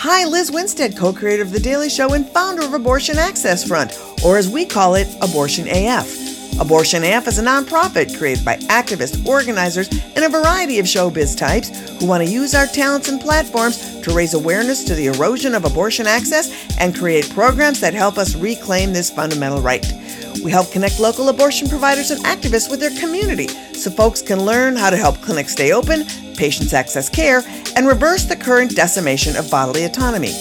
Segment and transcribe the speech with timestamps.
[0.00, 3.98] Hi, Lizz Winstead, co creator of The Daily Show and founder of Abortion Access Front,
[4.24, 6.60] or as we call it, Abortion AF.
[6.60, 11.98] Abortion AF is a nonprofit created by activists, organizers, and a variety of showbiz types
[11.98, 15.64] who want to use our talents and platforms to raise awareness to the erosion of
[15.64, 19.84] abortion access and create programs that help us reclaim this fundamental right.
[20.44, 24.76] We help connect local abortion providers and activists with their community so folks can learn
[24.76, 26.04] how to help clinics stay open,
[26.36, 27.42] patients access care,
[27.76, 30.32] and reverse the current decimation of bodily autonomy.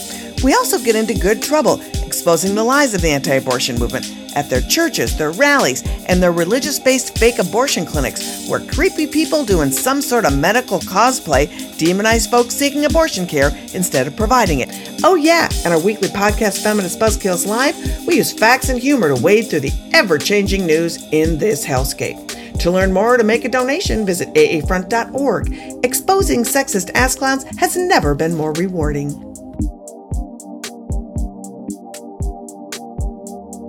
[0.44, 4.50] We also get into good trouble exposing the lies of the anti abortion movement at
[4.50, 9.72] their churches, their rallies, and their religious based fake abortion clinics, where creepy people doing
[9.72, 14.70] some sort of medical cosplay demonize folks seeking abortion care instead of providing it.
[15.04, 17.76] Oh, yeah, and our weekly podcast, Feminist Buzzkills Live,
[18.08, 22.28] we use facts and humor to wade through the ever changing news in this hellscape.
[22.60, 25.54] To learn more or to make a donation, visit aafront.org.
[25.84, 29.27] Exposing sexist ass clowns has never been more rewarding.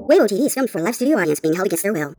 [0.09, 2.15] Weibo TV is filmed for a live studio audience being held against their will.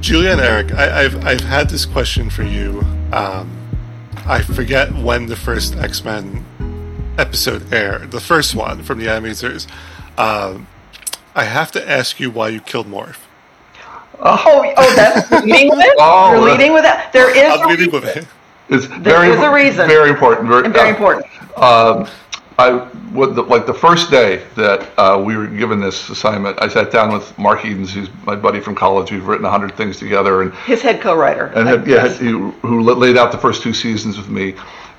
[0.00, 2.84] Julia and Eric, I, have I've had this question for you.
[3.12, 3.50] Um,
[4.26, 6.44] I forget when the first X Men
[7.18, 9.66] episode aired, the first one from the animated series.
[10.16, 10.68] Um,
[11.34, 13.18] I have to ask you why you killed Morph.
[14.24, 15.94] Oh, oh, that's leading with it.
[15.98, 17.12] oh, You're leading with that.
[17.12, 17.60] There is.
[17.60, 18.26] I'm leading with it.
[18.68, 19.88] It's very, there is a reason.
[19.88, 20.48] Very important.
[20.48, 21.26] Very, very uh, important.
[21.58, 22.08] Um,
[22.58, 26.60] I would like the first day that uh, we were given this assignment.
[26.62, 29.10] I sat down with Mark Edens, who's my buddy from college.
[29.10, 33.16] We've written hundred things together, and his head co-writer, and had, yeah, had, who laid
[33.16, 34.54] out the first two seasons with me,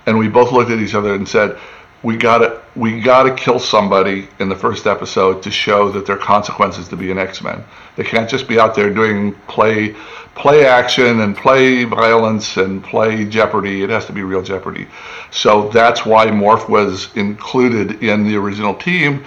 [0.05, 1.57] and we both looked at each other and said,
[2.03, 6.19] we gotta we gotta kill somebody in the first episode to show that there are
[6.19, 7.63] consequences to be an X-Men.
[7.95, 9.95] They can't just be out there doing play
[10.35, 13.83] play action and play violence and play Jeopardy.
[13.83, 14.87] It has to be real Jeopardy.
[15.31, 19.23] So that's why Morph was included in the original team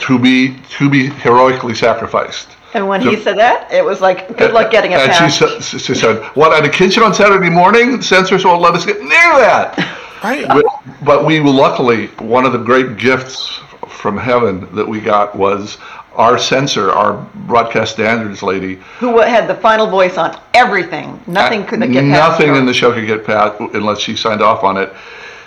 [0.00, 2.50] to be to be heroically sacrificed.
[2.74, 5.40] And when he said that, it was like, good luck getting it and passed.
[5.40, 8.02] And she, she said, what, at a kitchen on Saturday morning?
[8.02, 9.74] Censors won't let us get near that.
[10.22, 10.46] Right.
[10.46, 10.66] But,
[11.02, 15.78] but we luckily, one of the great gifts from heaven that we got was
[16.14, 17.14] our censor, our
[17.46, 21.20] broadcast standards lady, who had the final voice on everything.
[21.26, 24.64] Nothing could get past Nothing in the show could get past unless she signed off
[24.64, 24.92] on it.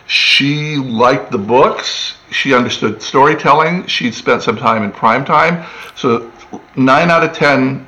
[0.08, 2.18] She liked the books.
[2.32, 3.86] She understood storytelling.
[3.88, 5.66] She'd spent some time in prime time.
[5.96, 6.32] So
[6.76, 7.86] nine out of ten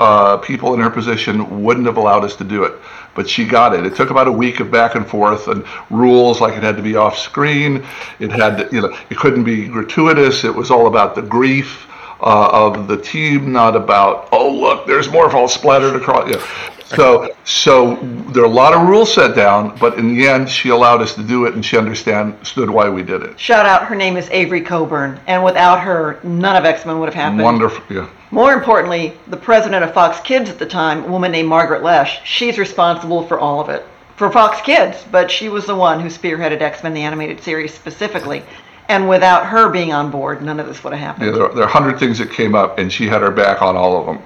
[0.00, 2.74] uh, people in her position wouldn't have allowed us to do it
[3.14, 3.86] but she got it.
[3.86, 6.82] It took about a week of back and forth and rules like it had to
[6.82, 7.84] be off screen.
[8.18, 10.44] It had to, you know, it couldn't be gratuitous.
[10.44, 11.86] It was all about the grief
[12.20, 16.30] uh, of the team, not about oh look, there's more all splattered across.
[16.30, 16.46] Yeah.
[16.84, 17.96] So so
[18.32, 21.14] there are a lot of rules set down, but in the end, she allowed us
[21.14, 23.38] to do it, and she understood why we did it.
[23.38, 27.06] Shout out, her name is Avery Coburn, and without her, none of X Men would
[27.06, 27.42] have happened.
[27.42, 28.08] Wonderful, yeah.
[28.34, 32.18] More importantly, the president of Fox Kids at the time, a woman named Margaret Loesch,
[32.24, 33.86] she's responsible for all of it
[34.16, 37.72] for Fox Kids, but she was the one who spearheaded X Men the animated series
[37.72, 38.42] specifically.
[38.88, 41.26] And without her being on board, none of this would have happened.
[41.26, 43.62] Yeah, there, there are a hundred things that came up, and she had her back
[43.62, 44.22] on all of them.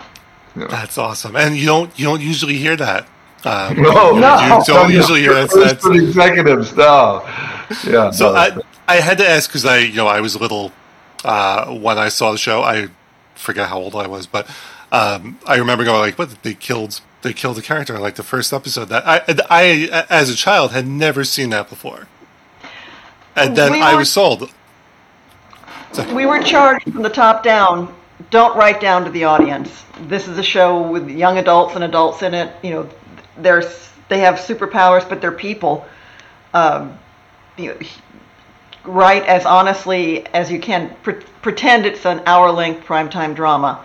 [0.57, 0.69] You know.
[0.69, 3.07] That's awesome, and you don't you don't usually hear that.
[3.45, 5.51] Um, no, you, no, you don't usually hear that.
[5.55, 7.23] That's, for the executives, no.
[7.87, 8.11] Yeah.
[8.11, 8.35] So no.
[8.35, 8.57] I
[8.89, 10.73] I had to ask because I you know I was little
[11.25, 12.63] uh, when I saw the show.
[12.63, 12.89] I
[13.39, 14.47] forget how old I was, but
[14.93, 16.43] um, I remember going like, "What?
[16.43, 20.37] They killed they killed the character like the first episode." That I I as a
[20.37, 22.09] child had never seen that before,
[23.37, 24.51] and then we I was sold.
[25.93, 26.15] So.
[26.15, 27.95] We were charged from the top down
[28.31, 29.85] don't write down to the audience.
[30.03, 32.53] This is a show with young adults and adults in it.
[32.63, 32.91] You know,
[33.39, 33.63] they're
[34.09, 35.87] they have superpowers, but they're people.
[36.55, 36.99] Um,
[37.57, 37.79] you know,
[38.89, 40.95] write as honestly as you can.
[41.03, 43.85] Pre- pretend it's an hour-length primetime drama,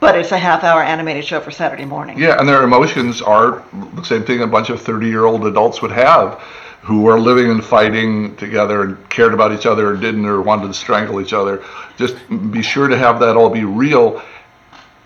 [0.00, 2.18] but it's a half-hour animated show for Saturday morning.
[2.18, 3.64] Yeah, and their emotions are
[3.94, 6.42] the same thing a bunch of thirty-year-old adults would have
[6.82, 10.66] who were living and fighting together and cared about each other or didn't or wanted
[10.66, 11.64] to strangle each other.
[11.96, 12.14] Just
[12.50, 14.20] be sure to have that all be real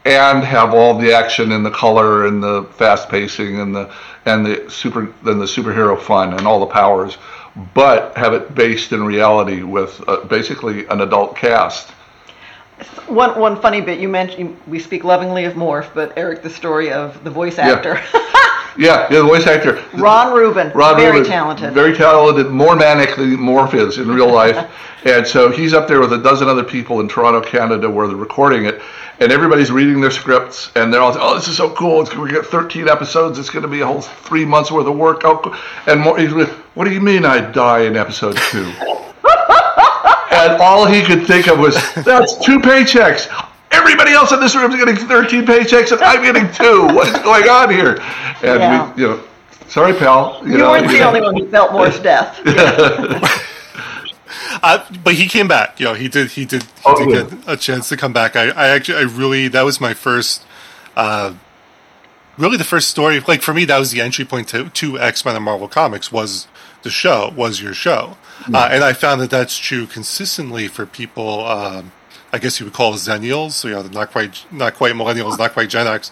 [0.05, 3.95] and have all the action and the color and the fast pacing and the
[4.27, 7.17] and the super and the superhero fun and all the powers,
[7.75, 11.91] but have it based in reality with uh, basically an adult cast.
[13.09, 16.93] One one funny bit you mentioned we speak lovingly of Morph, but Eric, the story
[16.93, 18.01] of the voice actor.
[18.15, 18.35] Yeah.
[18.79, 19.85] Yeah, yeah, the voice actor.
[19.95, 21.75] Ron Rubin, Ron very Rubin, talented.
[21.75, 24.71] Very talented, more manic than Morph is in real life.
[25.05, 28.17] and so he's up there with a dozen other people in Toronto, Canada, where they're
[28.17, 28.81] recording it.
[29.19, 32.03] And everybody's reading their scripts, and they're all, like, oh, this is so cool.
[32.03, 33.37] It's, we get 13 episodes.
[33.41, 35.23] It's going to be a whole three months worth of work.
[35.25, 35.57] Oh, cool.
[35.89, 38.63] And more, he's like, what do you mean I die in episode two?
[40.31, 43.27] and all he could think of was, that's two paychecks.
[43.71, 46.87] Everybody else in this room is getting 13 paychecks, and I'm getting two.
[46.95, 47.99] What is going on here?
[48.43, 48.93] And Yeah.
[48.95, 49.21] we, you know,
[49.69, 50.41] sorry, pal.
[50.45, 52.41] You know, weren't the only one who felt Morph's death.
[54.63, 55.79] Uh, but he came back.
[55.79, 56.33] You know, he did.
[56.33, 56.63] He did.
[56.65, 57.37] He Oh, did yeah.
[57.37, 58.35] get a chance to come back.
[58.35, 60.45] I, I actually, I really, that was my first,
[60.97, 61.35] uh,
[62.37, 63.21] really the first story.
[63.21, 66.11] Like for me, that was the entry point to, to X Men and Marvel Comics.
[66.11, 66.49] Was
[66.83, 67.33] the show?
[67.37, 68.17] Was your show?
[68.53, 71.45] Uh, and I found that that's true consistently for people.
[71.47, 71.93] Um,
[72.33, 73.65] I guess you would call Xennials.
[73.65, 76.11] You know, not quite, not quite millennials, not quite Gen X.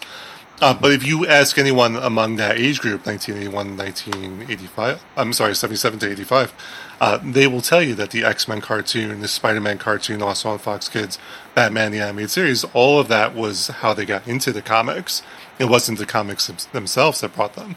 [0.59, 5.99] Uh, but if you ask anyone among that age group, 1981, 1985, I'm sorry, 77
[5.99, 6.53] to 85,
[6.99, 10.49] uh, they will tell you that the X Men cartoon, the Spider Man cartoon, also
[10.49, 11.19] on Fox Kids,
[11.53, 15.21] Batman the Animated Series, all of that was how they got into the comics.
[15.59, 17.75] It wasn't the comics themselves that brought them.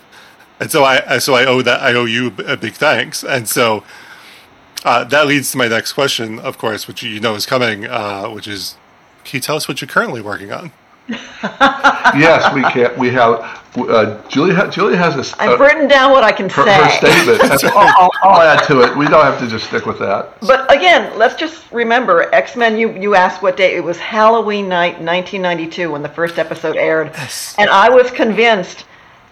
[0.58, 3.22] And so I, so I owe that I owe you a big thanks.
[3.22, 3.84] And so
[4.84, 8.28] uh, that leads to my next question, of course, which you know is coming, uh,
[8.28, 8.76] which is,
[9.24, 10.72] can you tell us what you're currently working on?
[11.08, 12.96] yes, we can.
[12.98, 13.60] We have.
[13.76, 14.54] Uh, Julie.
[14.54, 15.20] Ha- Julie has a.
[15.20, 16.74] s- I've uh, written down what I can her, say.
[16.74, 17.64] her statement.
[17.74, 18.96] I'll, I'll, I'll add to it.
[18.96, 20.38] We don't have to just stick with that.
[20.40, 22.78] But again, let's just remember X Men.
[22.78, 27.12] You you asked what day it was Halloween night, 1992, when the first episode aired,
[27.58, 28.84] and I was convinced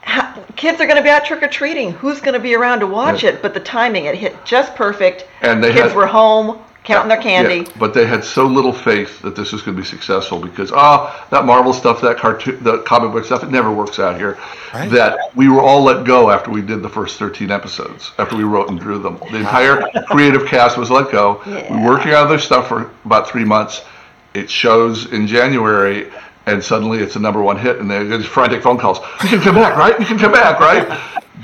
[0.08, 1.92] ha- kids are going to be out trick or treating.
[1.92, 3.30] Who's going to be around to watch Yeah.
[3.30, 3.42] it?
[3.42, 5.26] But the timing, it hit just perfect.
[5.42, 7.56] And they kids had- were home counting their candy.
[7.68, 10.72] Yeah, but they had so little faith that this was going to be successful because
[10.72, 14.38] ah, that Marvel stuff, that cartoon, the comic book stuff, it never works out here.
[14.72, 14.90] Right.
[14.90, 18.44] That we were all let go after we did the first 13 episodes, after we
[18.44, 19.18] wrote and drew them.
[19.30, 21.42] The entire creative cast was let go.
[21.44, 21.84] We Yeah.
[21.84, 23.82] were working on their stuff for about three months.
[24.32, 26.10] It shows in January.
[26.48, 28.98] And suddenly it's a number one hit, and there's frantic phone calls.
[29.22, 29.98] You can come back, right?
[30.00, 30.86] You can come back, right?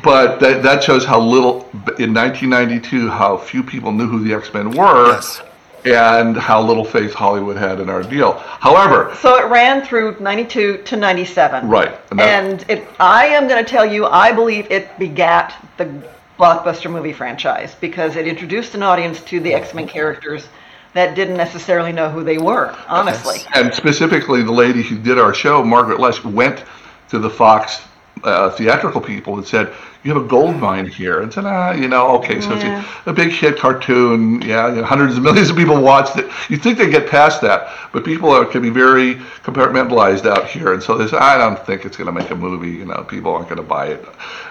[0.02, 1.68] But that, that shows how little,
[1.98, 5.42] in 1992, how few people knew who the X Men were Yes.
[5.84, 8.32] and how little faith Hollywood had in our deal.
[8.38, 11.68] However, So it ran through 92 to 97.
[11.68, 15.52] Right, and that- And it, I am going to tell you, I believe it begat
[15.76, 16.02] the
[16.38, 20.48] blockbuster movie franchise because it introduced an audience to the X Men characters
[20.94, 23.38] that didn't necessarily know who they were, honestly.
[23.54, 26.64] and specifically the lady who did our show, Margaret Loesch, went
[27.10, 27.82] to the Fox
[28.22, 29.70] uh, theatrical people and said,
[30.02, 32.80] "You have a gold mine here," and said, "Ah, you know, okay, so Yeah.
[32.80, 34.40] it's a, a big hit cartoon.
[34.40, 36.26] Yeah, you know, hundreds of millions of people watched it.
[36.48, 40.72] You think they get past that, but people are, can be very compartmentalized out here,
[40.72, 42.70] and so they say, I don't think it's going to make a movie.
[42.70, 44.06] You know, people aren't going to buy it.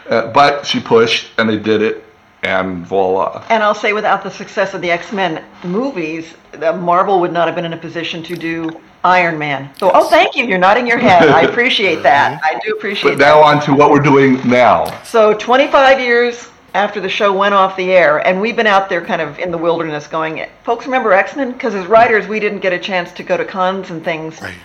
[0.09, 2.03] Uh, but she pushed, and they did it,
[2.43, 3.45] and voila.
[3.49, 7.47] And I'll say, without the success of the X Men movies, the Marvel would not
[7.47, 8.69] have been in a position to do
[9.03, 9.69] Iron Man.
[9.77, 10.45] So, oh, thank you.
[10.45, 11.27] You're nodding your head.
[11.29, 12.39] I appreciate that.
[12.43, 13.25] I do appreciate But that.
[13.25, 15.01] now on to what we're doing now.
[15.03, 19.03] So 25 years after the show went off the air, and we've been out there
[19.05, 21.51] kind of in the wilderness going, folks remember X-Men?
[21.51, 24.55] Because as writers, we didn't get a chance to go to cons and things Right.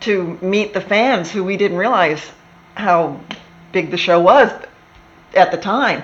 [0.00, 2.20] to meet the fans who we didn't realize
[2.74, 3.20] how
[3.72, 4.50] big the show was
[5.34, 6.02] at the time.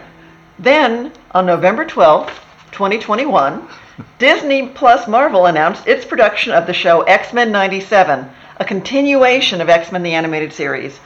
[0.61, 2.35] Then, on November 12th,
[2.73, 3.67] 2021,
[4.19, 8.29] Disney Plus Marvel announced its production of the show X-Men 97,
[8.59, 11.01] a continuation of X-Men the Animated Series.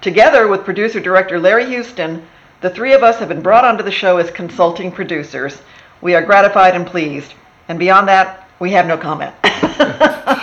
[0.00, 2.26] Together with producer director Larry Houston,
[2.62, 5.62] the three of us have been brought onto the show as consulting producers.
[6.00, 7.34] We are gratified and pleased.
[7.68, 9.36] And beyond that, we have no comment.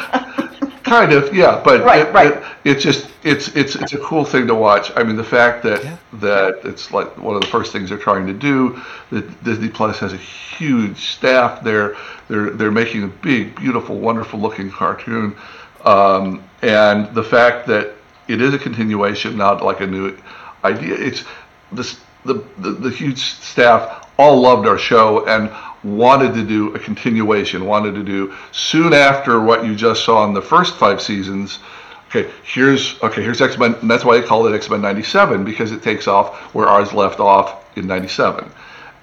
[0.93, 2.33] Kind of, yeah, but Right, it, right.
[2.33, 4.91] It, it's just it's it's it's a cool thing to watch.
[4.95, 5.97] I mean, the fact that Yeah.
[6.27, 8.79] that it's like one of the first things they're trying to do.
[9.09, 11.63] That Disney Plus has a huge staff.
[11.63, 11.95] They're
[12.27, 15.35] they're they're making a big, beautiful, wonderful looking cartoon,
[15.83, 17.95] um, and the fact that
[18.27, 20.15] it is a continuation, not like a new
[20.63, 20.93] idea.
[20.93, 21.23] It's
[21.71, 23.81] this the the, the huge staff
[24.19, 25.49] all loved our show and
[25.83, 30.33] wanted to do a continuation, wanted to do soon after what you just saw in
[30.33, 31.59] the first five seasons.
[32.07, 35.43] Okay, here's okay, here's X Men, and that's why they call it X Men '97
[35.43, 38.49] because it takes off where ours left off in '97,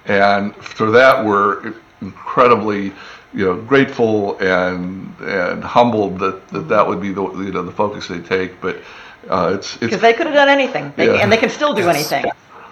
[0.05, 2.93] and for that we're incredibly,
[3.33, 7.71] you know, grateful and and humbled that that, that would be the you know the
[7.71, 8.59] focus they take.
[8.61, 8.77] But
[9.29, 11.21] uh, it's it's because they could have done anything, they, Yeah.
[11.21, 12.25] and they can still do anything.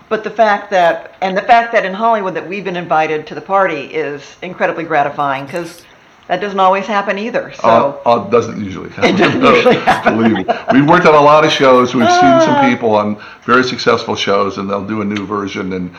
[0.10, 3.36] But the fact that, and the fact that in Hollywood that we've been invited to
[3.36, 5.86] the party is incredibly gratifying because
[6.28, 7.51] That doesn't always happen either.
[7.54, 9.16] So Uh, uh, doesn't usually happen.
[9.16, 10.16] doesn't usually happen.
[10.16, 10.54] Believe me.
[10.74, 11.96] We've worked on a lot of shows.
[11.96, 15.89] We've seen some people on very successful shows, and they'll do a new version, and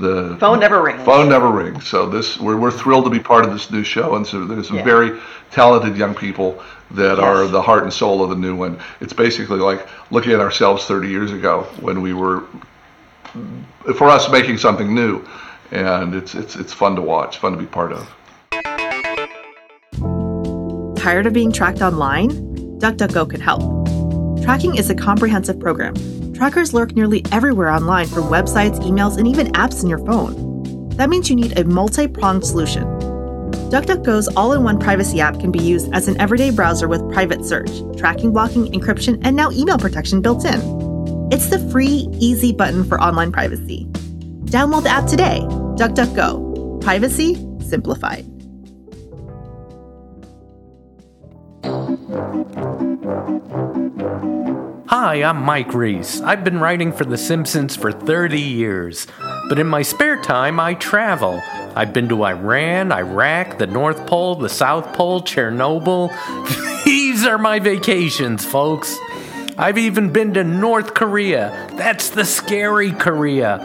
[0.00, 1.02] the phone never rings.
[1.04, 1.86] phone never rings.
[1.86, 4.68] So this, we're, we're thrilled to be part of this new show, and so there's
[4.68, 4.84] some Yeah.
[4.84, 5.20] very
[5.50, 8.78] talented young people that are the heart and soul of the new one.
[9.02, 12.44] It's basically like looking at ourselves 30 years ago when we were,
[13.96, 15.24] for us, making something new,
[15.70, 18.08] and it's it's it's fun to watch, fun to be part of.
[20.98, 22.30] Tired of being tracked online?
[22.80, 23.62] DuckDuckGo can help.
[24.42, 25.94] Tracking is a comprehensive program.
[26.34, 30.90] Trackers lurk nearly everywhere online from websites, emails, and even apps in your phone.
[30.96, 32.84] That means you need a multi pronged solution.
[33.70, 37.44] DuckDuckGo's all in one privacy app can be used as an everyday browser with private
[37.44, 40.85] search, tracking, blocking, encryption, and now email protection built in.
[41.28, 43.86] It's the free, easy button for online privacy.
[44.44, 45.40] Download the app today.
[45.74, 46.80] DuckDuckGo.
[46.80, 47.34] Privacy
[47.68, 48.24] simplified.
[54.88, 56.20] Hi, I'm Mike Reiss.
[56.20, 59.08] I've been writing for The Simpsons for 30 years.
[59.48, 61.42] But in my spare time, I travel.
[61.74, 66.12] I've been to Iran, Iraq, the North Pole, the South Pole, Chernobyl.
[66.84, 68.96] These are my vacations, folks.
[69.58, 71.68] I've even been to North Korea.
[71.76, 73.58] That's the scary Korea.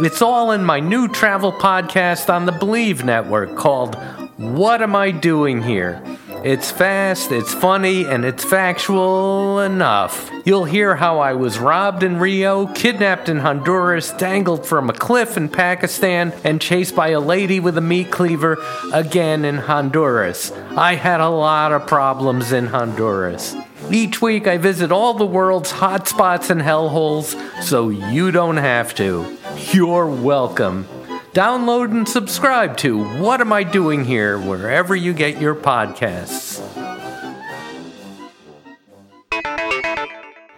[0.00, 3.94] It's all in my new travel podcast on the Believe Network called
[4.36, 6.02] What Am I Doing Here?
[6.44, 10.30] It's fast, it's funny, and it's factual enough.
[10.44, 15.38] You'll hear how I was robbed in Rio, kidnapped in Honduras, dangled from a cliff
[15.38, 18.58] in Pakistan, and chased by a lady with a meat cleaver
[18.92, 20.50] again in Honduras.
[20.76, 23.54] I had a lot of problems in Honduras.
[23.88, 29.36] Each week I visit all the world's hotspots and hellholes so you don't have to.
[29.72, 30.86] You're welcome.
[31.32, 36.60] Download and subscribe to What Am I Doing Here wherever you get your podcasts.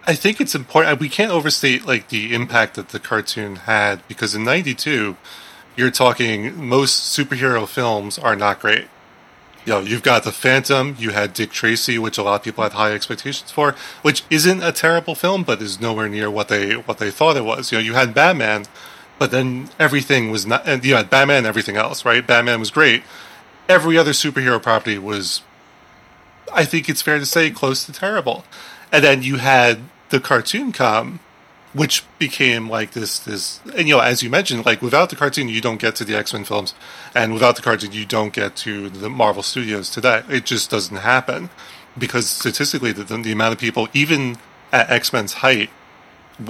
[0.05, 0.99] I think it's important.
[0.99, 5.15] We can't overstate like the impact that the cartoon had because in '92,
[5.75, 8.87] you're talking most superhero films are not great.
[9.65, 10.95] You know, you've got the Phantom.
[10.99, 14.61] You had Dick Tracy, which a lot of people had high expectations for, which isn't
[14.61, 17.71] a terrible film, but is nowhere near what they what they thought it was.
[17.71, 18.65] You know, you had Batman,
[19.17, 20.67] but then everything was not.
[20.67, 22.25] And you had Batman and everything else, right?
[22.25, 23.03] Batman was great.
[23.69, 25.41] Every other superhero property was
[26.51, 28.45] I think it's fair to say close to terrible.
[28.91, 29.79] And then you had
[30.09, 31.19] the cartoon come,
[31.73, 35.49] which became like this this and you know, as you mentioned, like without the cartoon
[35.49, 36.73] you don't get to the X Men films,
[37.15, 40.23] and without the cartoon you don't get to the Marvel Studios today.
[40.29, 41.49] It just doesn't happen.
[41.95, 44.37] Because statistically the, the, the amount of people, even
[44.71, 45.69] at X Men's height,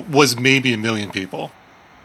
[0.10, 1.51] was maybe a million people.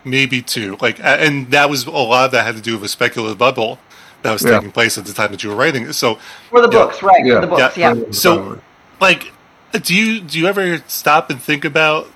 [0.05, 0.77] Maybe two.
[0.81, 3.79] Like and that was a lot of that had to do with a speculative bubble
[4.23, 4.53] that was Yeah.
[4.57, 5.93] taking place at the time that you were writing it.
[5.93, 6.19] So
[6.51, 6.85] For the Yeah.
[6.85, 7.25] books, right?
[7.25, 7.35] Yeah.
[7.35, 7.95] For the books, Yeah.
[7.95, 8.05] yeah.
[8.11, 8.61] so,
[9.01, 9.33] like,
[9.73, 12.11] do you do you ever stop and think about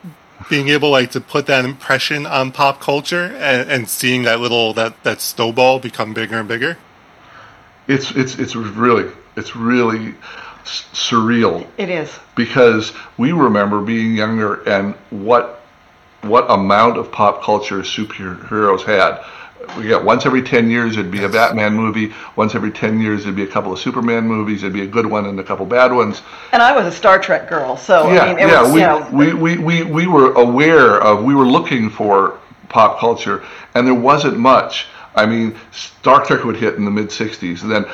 [0.52, 4.75] being able like to put that impression on pop culture and, and seeing that little
[4.75, 6.76] that that snowball become bigger and bigger?
[7.88, 10.14] It's it's it's really it's really
[10.64, 12.11] s- surreal It is.
[12.37, 15.62] because we remember being younger and what
[16.21, 19.25] what amount of pop culture superheroes had.
[19.76, 22.12] We got once every ten years it'd be a Batman movie.
[22.37, 24.62] Once every ten years it'd be a couple of Superman movies.
[24.62, 26.23] It'd be a good one and a couple bad ones.
[26.52, 28.62] And I was a Star Trek girl, so yeah, I mean, it yeah.
[28.62, 31.25] was, we, you know, we, we, we, we were aware of.
[31.25, 32.38] We were looking for
[32.69, 34.87] pop culture, and there wasn't much.
[35.14, 37.85] I mean, Star Trek would hit in the mid '60s, and then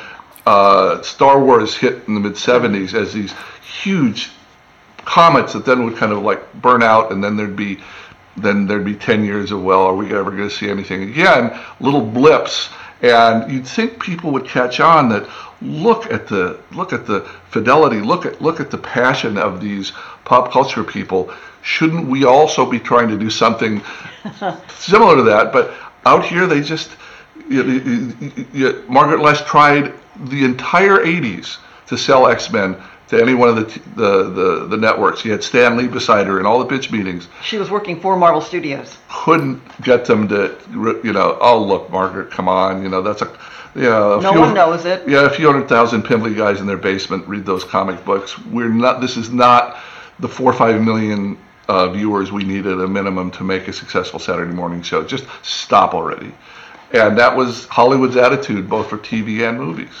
[0.45, 4.31] uh, Star Wars hit in the mid '70s as these huge
[5.05, 7.79] comets that then would kind of like burn out, and then there'd be
[8.37, 11.57] then there'd be 10 years of well, are we ever going to see anything again?
[11.79, 12.69] Little blips,
[13.01, 15.27] and you'd think people would catch on that.
[15.61, 17.99] Look at the look at the fidelity.
[17.99, 19.91] Look at look at the passion of these
[20.23, 21.33] pop culture people.
[21.61, 23.81] Shouldn't we also be trying to do something
[24.69, 25.51] similar to that?
[25.51, 25.73] But
[26.05, 26.91] out here, they just
[27.49, 31.57] you, you, you, Margaret Loesch tried the entire 80s
[31.87, 32.77] to sell X Men
[33.09, 35.21] to any one of the, t- the, the, the networks.
[35.21, 37.27] She had Stan Lee beside her in all the pitch meetings.
[37.43, 38.97] she was working for Marvel Studios.
[39.09, 40.55] Couldn't get them to,
[41.03, 42.83] you know, oh, look, Margaret, come on.
[42.83, 43.37] You know, that's a,
[43.75, 45.07] you know, No few- one knows it.
[45.07, 48.37] Yeah, a few hundred thousand pimply guys in their basement read those comic books.
[48.45, 49.79] We're not, this is not
[50.19, 51.37] the four or five million
[51.67, 55.03] uh, viewers we need at a minimum to make a successful Saturday morning show.
[55.03, 56.31] Just stop already.
[56.93, 59.91] And that was Hollywood's attitude, both for TV and movies.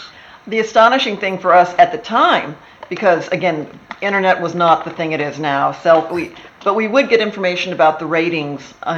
[0.47, 2.55] The astonishing thing for us at the time,
[2.89, 3.67] because again,
[4.01, 5.71] internet was not the thing it is now.
[5.71, 8.89] So we, but we would get information about the ratings uh,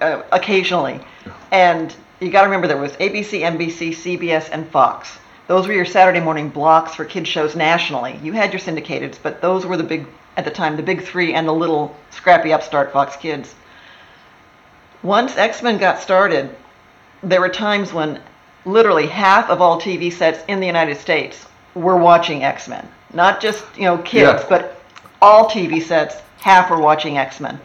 [0.00, 1.00] uh, occasionally,
[1.50, 5.18] and you got to remember there was ABC, NBC, CBS, and Fox.
[5.48, 8.20] those were your Saturday morning blocks for kids shows nationally.
[8.22, 10.06] You had your syndicateds, but those were the big
[10.36, 13.54] at the time, the big three and the little scrappy upstart Fox Kids.
[15.02, 16.54] Once X Men got started,
[17.22, 18.20] there were times when
[18.64, 22.86] literally half of all TV sets in the United States were watching X Men.
[23.12, 24.46] Not just you know kids, Yeah.
[24.48, 24.80] but
[25.22, 27.60] all TV sets, half were watching X Men.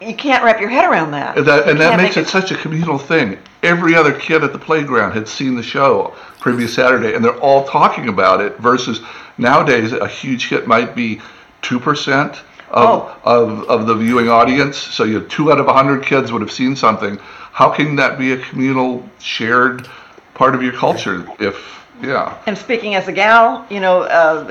[0.00, 1.36] You can't wrap your head around that.
[1.36, 3.36] And that, You and that can't makes make it such a communal thing.
[3.64, 7.64] Every other kid at the playground had seen the show previous Saturday, and they're all
[7.64, 8.56] talking about it.
[8.58, 9.00] Versus
[9.38, 11.20] nowadays, a huge hit might be
[11.62, 12.36] two percent
[12.70, 13.16] of, Oh.
[13.24, 14.76] of of the viewing audience.
[14.76, 17.18] So you have two out of a hundred kids would have seen something.
[17.52, 19.88] How can that be a communal, shared
[20.34, 21.26] part of your culture?
[21.40, 21.56] If
[22.02, 24.44] yeah, And speaking as a gal, you know, uh,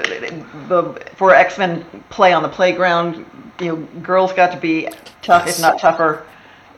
[0.67, 0.83] the
[1.15, 3.25] for X Men play on the playground,
[3.59, 4.89] you know, girls got to be
[5.21, 6.25] tough, if not tougher,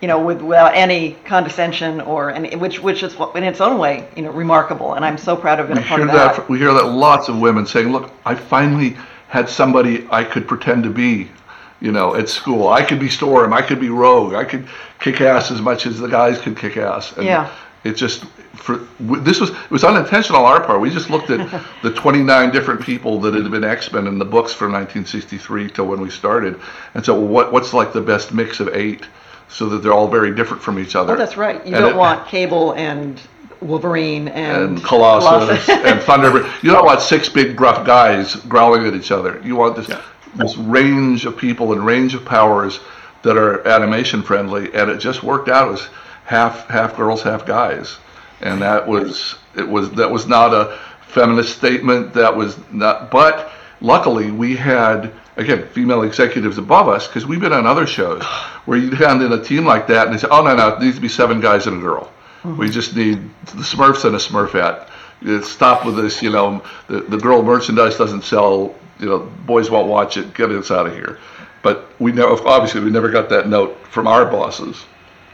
[0.01, 4.07] you know, with, without any condescension or any, which which is in its own way,
[4.15, 4.93] you know, remarkable.
[4.93, 6.35] And I'm so proud of being we a part hear of that.
[6.35, 6.49] that.
[6.49, 8.95] We hear that lots of women saying, "Look, I finally
[9.27, 11.29] had somebody I could pretend to be."
[11.81, 14.67] You know, at school, I could be Storm, I could be Rogue, I could
[14.99, 17.15] kick ass as much as the guys could kick ass.
[17.15, 17.49] And Yeah.
[17.83, 20.81] It just for this was it was unintentional on our part.
[20.81, 24.51] We just looked at the 29 different people that had been X-Men in the books
[24.53, 26.59] from 1963 till when we started,
[26.93, 29.05] and so what what's like the best mix of eight,
[29.47, 31.13] so that they're all very different from each other.
[31.13, 31.65] Oh, that's right.
[31.65, 33.19] You And don't it- want Cable and
[33.61, 36.63] Wolverine and, and Colossus and Thunderbird.
[36.63, 39.41] You don't want six big gruff guys growling at each other.
[39.43, 39.89] You want this
[40.35, 42.79] this range of people and range of powers
[43.23, 45.69] that are animation friendly, and it just worked out.
[45.69, 45.87] It was
[46.29, 47.97] half half girls, half guys,
[48.41, 52.13] and that was it was that was not a feminist statement.
[52.13, 57.51] That was not, but luckily we had again female executives above us because we've been
[57.51, 58.23] on other shows
[58.65, 60.79] where you hand in a team like that and they say, oh no no, it
[60.79, 62.13] needs to be seven guys and a girl.
[62.43, 62.65] We mm-hmm.
[62.71, 64.87] just need the Smurfs and a Smurfette.
[65.43, 66.63] Stop with this, you know.
[66.87, 68.75] The, the girl merchandise doesn't sell.
[68.99, 70.33] You know, boys won't watch it.
[70.33, 71.19] Get us out of here.
[71.63, 74.85] But we know, obviously, we never got that note from our bosses.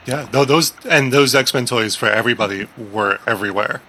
[0.06, 3.82] Yeah, no, those and those X Men toys for everybody were everywhere.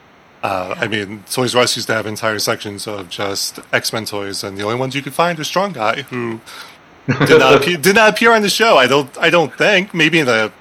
[0.43, 4.05] Uh, I mean, Toys R Us used to have entire sections of just X Men
[4.05, 6.41] toys, and the only ones you could find are Strong Guy, who
[7.07, 8.77] did not appear, did not appear on the show.
[8.77, 9.93] I don't, I don't think.
[9.93, 10.53] Maybe in a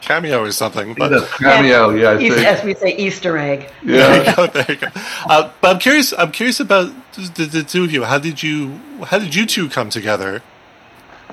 [0.00, 0.94] cameo or something.
[0.94, 2.46] But cameo, yeah, I Eas- think.
[2.46, 3.68] as we say, Easter egg.
[3.82, 4.30] there Yeah.
[4.30, 4.46] you go.
[4.46, 4.86] There you go.
[5.28, 6.12] Uh, but I'm curious.
[6.12, 8.04] I'm curious about the, the two of you.
[8.04, 8.80] How did you?
[9.06, 10.42] How did you two come together?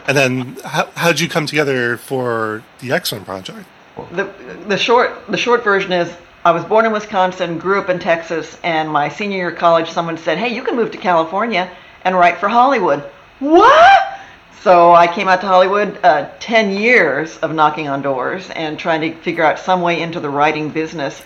[0.07, 3.67] And then how how did you come together for the Men project?
[4.11, 4.29] the
[4.67, 6.11] the short the short version is
[6.45, 9.89] I was born in Wisconsin, grew up in Texas, and my senior year of college,
[9.89, 11.71] someone said, "Hey, you can move to California
[12.03, 13.01] and write for Hollywood."
[13.39, 14.19] What?
[14.61, 15.97] So I came out to Hollywood.
[16.03, 20.19] Uh, Ten years of knocking on doors and trying to figure out some way into
[20.19, 21.21] the writing business.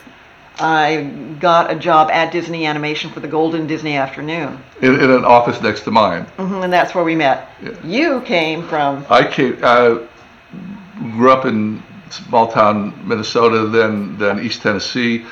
[0.59, 1.03] I
[1.39, 5.61] got a job at Disney Animation for the Golden Disney Afternoon, In, in an office
[5.61, 6.25] next to mine.
[6.37, 7.49] Mhm, and that's where we met.
[7.83, 9.99] You came from I came, I
[11.15, 15.25] grew up in small town Minnesota, then then East Tennessee,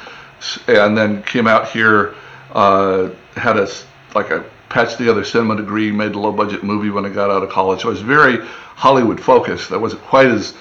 [0.68, 2.14] and then came out here.
[2.54, 3.68] Uh, had a
[4.14, 7.44] like a patched together cinema degree, made a low budget movie when I got out
[7.44, 7.82] of college.
[7.82, 8.38] So I was very
[8.76, 9.72] Hollywood focused.
[9.72, 10.54] I wasn't quite as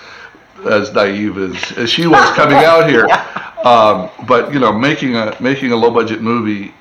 [0.69, 3.07] as naive as, as she was coming out here.
[3.65, 6.75] Um, but you know, making a making a low budget movie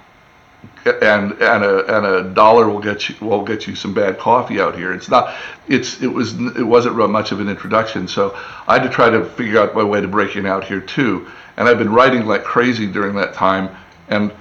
[0.85, 4.59] and and a and a dollar will get you will get you some bad coffee
[4.59, 4.93] out here.
[4.93, 5.33] It's not.
[5.67, 8.07] It's it was it wasn't real much of an introduction.
[8.07, 11.27] So I had to try to figure out my way to breaking out here too.
[11.55, 13.75] And I've been writing like crazy during that time.
[14.09, 14.33] And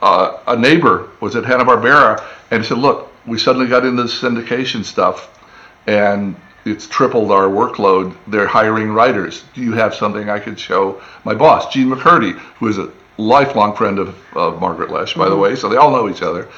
[0.00, 4.18] uh, a neighbor was at Hanna Barbera and said, "Look, we suddenly got into this
[4.18, 5.38] syndication stuff,
[5.86, 8.14] and it's tripled our workload.
[8.26, 9.44] They're hiring writers.
[9.54, 13.74] Do you have something I could show my boss, Jean MacCurdy, who is a lifelong
[13.76, 16.48] friend of, of Margaret Loesch, by the way, so they all know each other.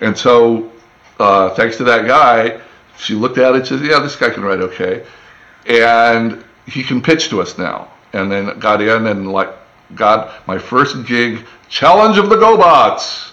[0.00, 0.72] And so,
[1.18, 2.60] uh, thanks to that guy,
[2.98, 5.06] she looked at it and said, Yeah, this guy can write okay.
[5.66, 7.88] And he can pitch to us now.
[8.12, 9.50] And then got in and like
[9.94, 13.30] got my first gig, Challenge of the GoBots,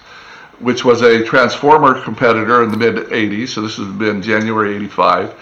[0.60, 3.50] which was a Transformer competitor in the mid 80s.
[3.50, 5.34] So this has been January 85.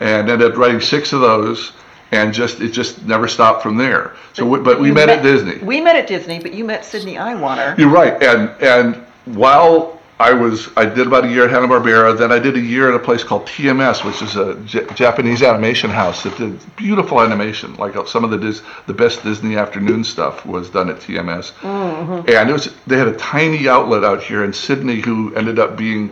[0.00, 1.72] And ended up writing six of those.
[2.12, 4.16] And just it just never stopped from there.
[4.32, 5.58] So, we, but we You met, at Disney.
[5.58, 7.78] We met at Disney, but you met Sidney Iwanter.
[7.78, 12.18] You're right, and and while I was, I did about a year at Hanna Barbera.
[12.18, 15.42] Then I did a year at a place called TMS, which is a J- Japanese
[15.44, 17.76] animation house that did beautiful animation.
[17.76, 21.52] Like uh, some of the Dis- the best Disney afternoon stuff was done at TMS,
[21.62, 25.76] and it was they had a tiny outlet out here in Sidney who ended up
[25.76, 26.10] being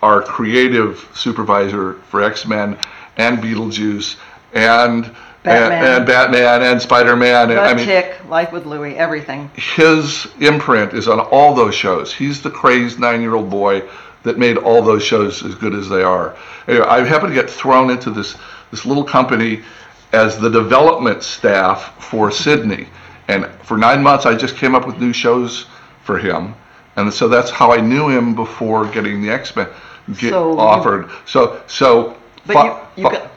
[0.00, 2.78] our creative supervisor for X Men
[3.16, 4.16] and Beetlejuice
[4.52, 5.72] and Batman.
[5.72, 7.48] and, and Batman and Spider Man.
[7.48, 9.50] The I mean, Tick, Life with Louie, everything.
[9.54, 12.12] his imprint is on all those shows.
[12.12, 13.88] He's the crazed nine year old boy
[14.22, 16.36] that made all those shows as good as they are.
[16.68, 18.36] Anyway, I happened to get thrown into this
[18.70, 19.62] this little company
[20.12, 22.88] as the development staff for Sidney,
[23.28, 25.66] and for nine months I just came up with new shows
[26.02, 26.54] for him,
[26.96, 29.68] and so that's how I knew him before getting the X Men
[30.18, 31.08] get So offered.
[31.24, 32.16] So so.
[32.54, 33.30] But fi- you, you fi- got,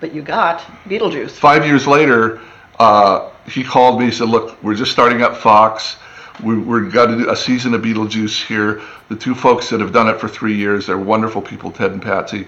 [0.00, 1.30] but you got Beetlejuice.
[1.30, 2.40] five years later,
[2.78, 4.06] uh, he called me.
[4.06, 5.96] He said, "Look, we're just starting up Fox.
[6.42, 8.80] We, we're got to do a season of Beetlejuice here.
[9.08, 12.00] The two folks that have done it for three years, they're wonderful people, Ted and
[12.00, 12.46] Patsy.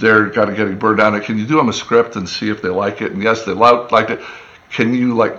[0.00, 1.24] They're got to getting burned on it.
[1.24, 3.12] Can you do them a script and see if they like it?
[3.12, 4.20] And yes, they liked it.
[4.70, 5.36] Can you like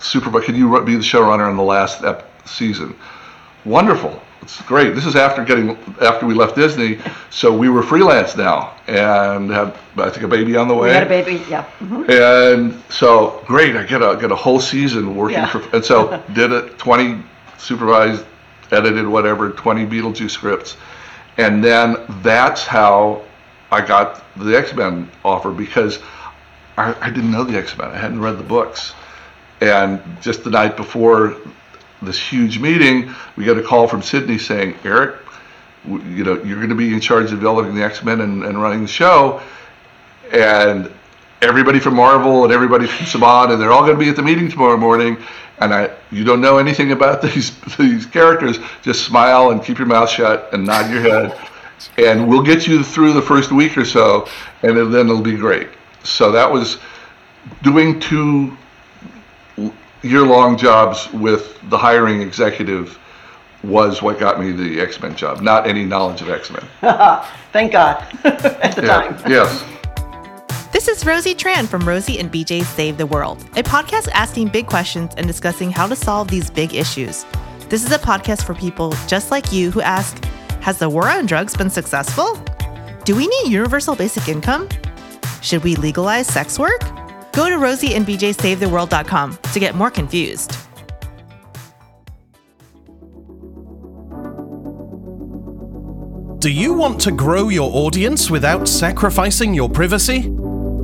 [0.00, 0.44] supervise?
[0.44, 2.94] Can you be the showrunner on the last ep- season?
[3.64, 4.20] Wonderful.
[4.44, 4.94] It's great.
[4.94, 5.70] This is after getting
[6.02, 6.98] after we left Disney,
[7.30, 10.88] so we were freelance now and had I think a baby on the way.
[10.88, 11.64] We had a baby, yeah.
[11.80, 12.08] mhm.
[12.10, 15.46] And so great, I get a get a whole season working Yeah.
[15.46, 17.22] for, and so did it twenty
[17.56, 18.24] supervised,
[18.70, 20.76] edited whatever twenty Beetlejuice scripts,
[21.38, 23.22] and then that's how
[23.72, 26.00] I got the X Men offer because
[26.76, 28.92] I, I didn't know the X Men, I hadn't read the books,
[29.62, 31.36] and just the night before
[32.02, 35.16] this huge meeting, we get a call from Sidney saying, Eric,
[35.86, 38.60] you know, you're going to be in charge of developing the X Men and, and
[38.60, 39.40] running the show,
[40.32, 40.90] and
[41.42, 44.22] everybody from Marvel and everybody from Saban, and they're all going to be at the
[44.22, 45.18] meeting tomorrow morning.
[45.58, 48.58] And I, you don't know anything about these these characters.
[48.82, 51.38] Just smile and keep your mouth shut and nod your head,
[51.98, 54.26] and we'll get you through the first week or so,
[54.62, 55.68] and then it'll be great.
[56.02, 56.78] So that was
[57.62, 58.56] doing two
[60.04, 62.98] year-long jobs with the hiring executive
[63.62, 66.62] was what got me the X-Men job, not any knowledge of X-Men.
[67.52, 69.18] Thank God at the time.
[69.26, 69.64] Yes.
[70.72, 74.66] This is Rosie Tran from Rosie and BJ Save the World, a podcast asking big
[74.66, 77.24] questions and discussing how to solve these big issues.
[77.70, 80.22] This is a podcast for people just like you who ask
[80.60, 82.36] Has the war on drugs been successful?
[83.04, 84.68] Do we need universal basic income?
[85.40, 86.82] Should we legalize sex work?
[87.34, 90.56] Go to rosieandbjsavetheworld.com to get more confused.
[96.38, 100.30] Do you want to grow your audience without sacrificing your privacy?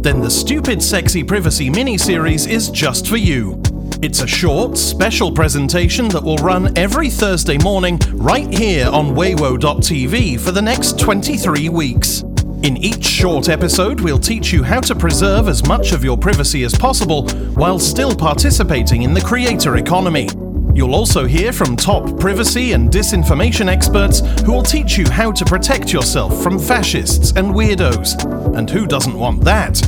[0.00, 3.62] Then the Stupid Sexy Privacy mini-series is just for you.
[4.00, 10.40] It's a short, special presentation that will run every Thursday morning right here on Weiwo.tv
[10.40, 12.24] for the next 23 weeks.
[12.62, 16.62] In each short episode, we'll teach you how to preserve as much of your privacy
[16.64, 20.28] as possible while still participating in the creator economy.
[20.74, 25.44] You'll also hear from top privacy and disinformation experts who will teach you how to
[25.46, 28.54] protect yourself from fascists and weirdos.
[28.54, 29.80] And who doesn't want that?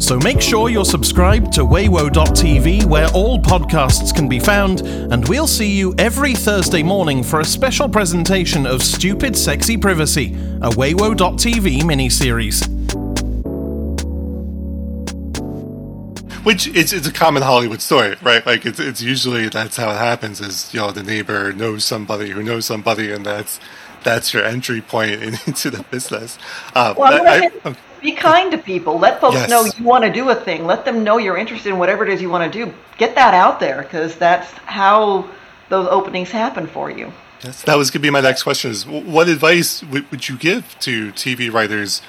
[0.00, 5.46] So make sure you're subscribed to Weiwo.tv where all podcasts can be found, and we'll
[5.46, 10.32] see you every Thursday morning for a special presentation of Stupid Sexy Privacy,
[10.62, 12.66] a Weiwo.tv miniseries.
[16.44, 18.44] Which it's it's a common Hollywood story, right?
[18.44, 20.40] Like it's it's usually that's how it happens.
[20.40, 23.60] Is you know the neighbor knows somebody who knows somebody, and that's
[24.02, 26.38] that's your entry point into the business.
[26.74, 28.98] Uh, Well, I'm I- gonna I- say, be kind to people.
[28.98, 29.50] Let folks Yes.
[29.50, 30.66] know you want to do a thing.
[30.66, 32.72] Let them know you're interested in whatever it is you want to do.
[32.98, 35.26] Get that out there because that's how
[35.68, 37.12] those openings happen for you.
[37.44, 38.70] Yes, that was going to be my next question.
[38.70, 42.02] Is what advice would, would you give to TV writers?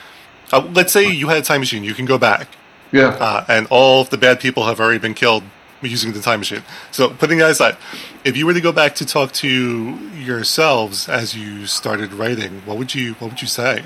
[0.51, 2.49] Uh, let's say you had a time machine, you can go back,
[2.91, 3.08] Yeah.
[3.08, 5.43] uh, and all of the bad people have already been killed
[5.82, 6.63] using the time machine.
[6.91, 7.77] So, putting that aside,
[8.25, 9.47] if you were to go back to talk to
[10.17, 13.84] yourselves as you started writing, what would you what would you say?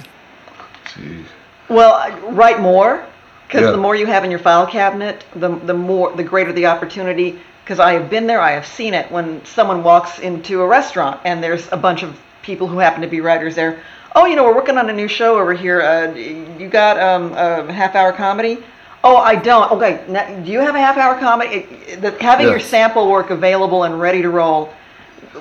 [0.95, 1.25] Gee.
[1.69, 3.03] Well, write more
[3.47, 3.71] because Yeah.
[3.71, 7.39] the more you have in your file cabinet, the the more the greater the opportunity.
[7.63, 9.11] Because I have been there, I have seen it.
[9.11, 13.07] When someone walks into a restaurant and there's a bunch of people who happen to
[13.07, 13.79] be writers there.
[14.15, 15.81] Oh, you know, we're working on a new show over here.
[15.81, 18.59] Uh, you got um, a half-hour comedy?
[19.03, 19.71] Oh, I don't.
[19.73, 21.55] Okay, now, do you have a half-hour comedy?
[21.55, 22.67] It, the, having your Yes.
[22.69, 24.71] sample work available and ready to roll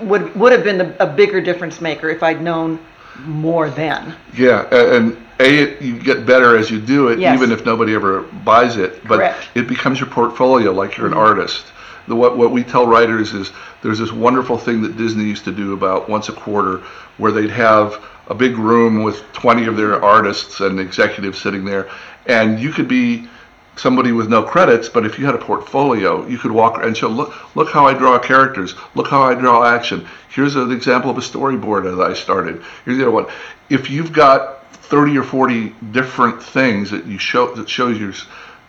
[0.00, 2.78] would would have been a, a bigger difference maker if I'd known
[3.26, 4.14] more then.
[4.34, 7.36] Yeah, a- and a you get better as you do it, Yes.
[7.36, 9.06] even if nobody ever buys it.
[9.06, 9.48] But Correct.
[9.54, 11.20] it becomes your portfolio, like you're an mm-hmm.
[11.20, 11.64] artist.
[12.06, 13.50] The, what what we tell writers is
[13.82, 16.78] there's this wonderful thing that Disney used to do about once a quarter,
[17.18, 21.88] where they'd have a big room with 20 of their artists and executives sitting there,
[22.26, 23.28] and you could be
[23.76, 27.08] somebody with no credits, but if you had a portfolio, you could walk and show,
[27.08, 30.06] look, look how I draw characters, look how I draw action.
[30.28, 32.62] Here's an example of a storyboard that I started.
[32.84, 33.26] Here's the other one.
[33.68, 38.12] If you've got 30 or 40 different things that you show that shows your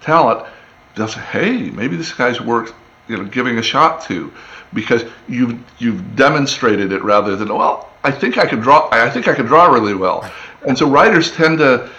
[0.01, 0.45] talent,
[0.95, 2.73] they'll say, "Hey, maybe this guy's worth
[3.07, 4.31] you know giving a shot to,"
[4.73, 8.89] because you've you've demonstrated it rather than well, I think I could draw.
[8.91, 10.29] I think I could draw really well,
[10.67, 11.89] and so writers tend to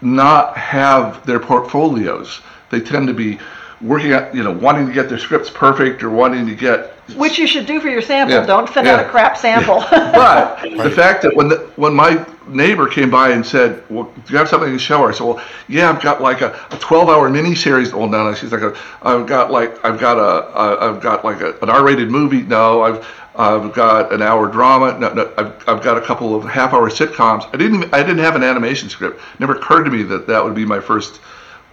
[0.00, 2.40] not have their portfolios.
[2.70, 3.38] They tend to be
[3.80, 7.38] working at you know wanting to get their scripts perfect or wanting to get Which
[7.38, 8.36] you should do for your sample.
[8.36, 9.08] Yeah, Don't send out a yeah.
[9.08, 9.80] crap sample.
[9.90, 14.32] but the fact that when the, when my neighbor came by and said, "Well, do
[14.32, 16.76] you have something to show her?" I said, "Well, yeah, I've got like a, a
[16.76, 18.62] 12-hour miniseries." Well, no, no, she's like,
[19.02, 22.82] "I've got like I've got a, a I've got like a, an R-rated movie." No,
[22.82, 24.98] I've I've got an hour drama.
[24.98, 27.48] No, no, I've, I've got a couple of half-hour sitcoms.
[27.54, 29.18] I didn't even- I didn't have an animation script.
[29.34, 31.20] It Never occurred to me that that would be my first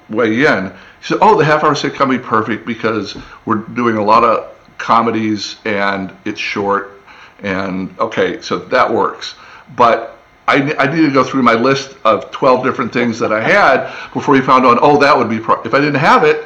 [0.10, 0.68] way in.
[0.68, 4.55] He said, "Oh, the half-hour sitcom would be perfect because we're doing a lot of
[4.78, 7.02] comedies and it's short
[7.44, 9.36] and okay, so that works.
[9.76, 13.42] But I, I needed to go through my list of 12 different things that I
[13.42, 15.62] had before he found out, oh, that would be, pro-.
[15.64, 16.46] if I didn't have it,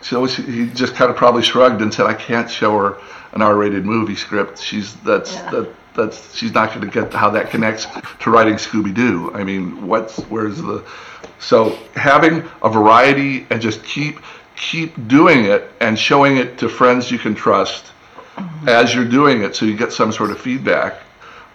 [0.00, 2.98] so he just kind of probably shrugged and said, I can't show her
[3.32, 4.60] an R-rated movie script.
[4.62, 7.86] She's, that's, that, that's, she's not going to get how that connects
[8.20, 9.32] to writing Scooby-Doo.
[9.34, 10.84] I mean, what's, where's the,
[11.38, 14.20] so having a variety and just keep,
[14.60, 17.92] keep doing it and showing it to friends you can trust
[18.68, 21.00] as you're doing it so you get some sort of feedback.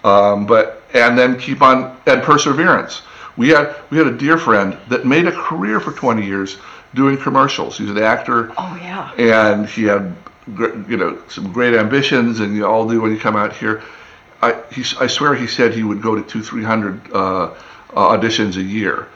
[0.03, 3.03] Um, but and then keep on and perseverance.
[3.37, 6.57] We had we had a dear friend that made a career for 20 years
[6.93, 7.77] doing commercials.
[7.77, 8.51] He's an actor.
[8.57, 9.11] Oh yeah.
[9.17, 10.15] and he had
[10.47, 13.83] you know some great ambitions and you all do when you come out here.
[14.41, 18.17] I he, i swear he said he would go to two three hundred uh, uh,
[18.17, 19.07] auditions a year.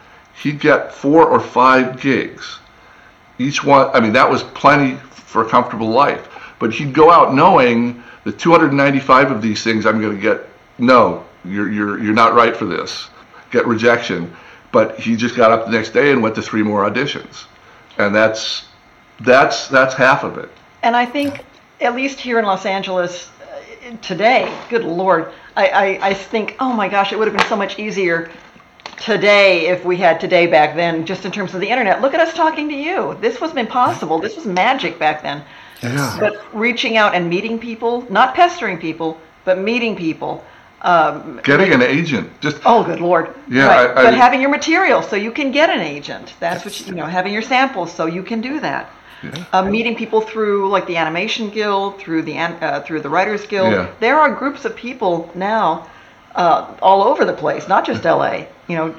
[0.41, 2.59] He'd get four or five gigs
[3.39, 6.27] each one i mean that was plenty for a comfortable life.
[6.59, 10.47] But he'd go out knowing that 295 of these things i'm going to get
[10.77, 13.09] no you're you're you're not right for this
[13.51, 14.35] get rejection.
[14.71, 17.45] But he just got up the next day and went to three more auditions.
[17.97, 18.65] And that's
[19.19, 20.49] that's that's half of it.
[20.83, 21.43] And I think,
[21.81, 26.71] at least here in Los Angeles uh, today, good Lord, I, I, I think, oh
[26.71, 28.29] my gosh, it would have been so much easier
[28.99, 32.01] today if we had today back then, just in terms of the internet.
[32.01, 33.17] Look at us talking to you.
[33.21, 34.19] This was impossible.
[34.19, 35.43] This was magic back then.
[35.81, 40.43] yeah But reaching out and meeting people, not pestering people, but meeting people.
[40.81, 43.35] Um, getting an agent just Oh, good lord!
[43.49, 43.89] Yeah, Right.
[43.89, 46.35] I- I- but having your material so you can get an agent.
[46.39, 47.05] That's what you, you know.
[47.05, 48.89] Having your samples so you can do that.
[49.51, 53.73] Uh, meeting people through like the Animation Guild, through the uh, through the Writers Guild.
[53.73, 53.87] Yeah.
[53.99, 55.87] There are groups of people now
[56.39, 58.47] uh, all over the place, not just L.A.
[58.69, 58.95] You know,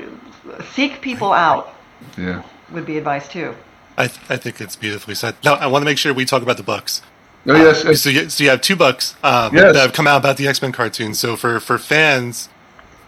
[0.74, 1.74] seek people out
[2.16, 3.54] yeah would be advice too.
[3.98, 5.34] I, th- I think it's beautifully said.
[5.44, 7.02] Now, I want to make sure we talk about the books.
[7.46, 9.74] oh yes it's- So you, so you have two books um, Yes.
[9.74, 11.14] that have come out about the X Men cartoon.
[11.14, 12.48] So for, for fans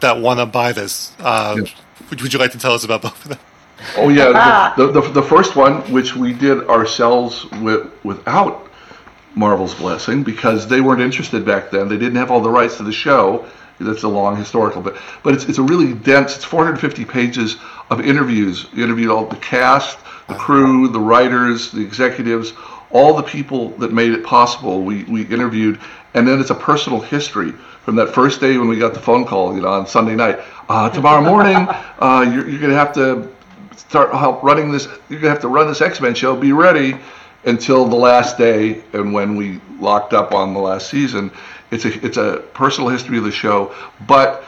[0.00, 1.72] that want to buy this, uh, Yes.
[2.10, 3.38] would, would you like to tell us about both of them?
[3.96, 8.68] Oh yeah, the, the, the, the first one, which we did ourselves with, without
[9.34, 11.88] Marvel's blessing, because they weren't interested back then.
[11.88, 13.46] They didn't have all the rights to the show.
[13.82, 16.36] That's a long historical, but but it's it's a really dense.
[16.36, 17.56] It's 450 pages
[17.90, 18.70] of interviews.
[18.72, 22.52] We interviewed all the cast, the crew, the writers, the executives,
[22.90, 24.82] all the people that made it possible.
[24.82, 25.80] We we interviewed,
[26.14, 27.52] and then it's a personal history
[27.84, 30.38] from that first day when we got the phone call, you know, on Sunday night.
[30.68, 31.56] Uh, tomorrow morning,
[31.98, 33.28] uh, you're, you're gonna have to
[33.76, 34.88] start help running this.
[35.08, 36.36] You're gonna have to run this X Men show.
[36.36, 36.96] Be ready
[37.44, 41.30] until the last day, and when we locked up on the last season,
[41.72, 43.74] it's a it's a personal history of the show,
[44.06, 44.44] but